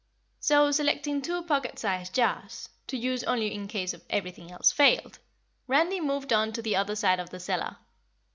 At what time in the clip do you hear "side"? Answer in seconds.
6.95-7.19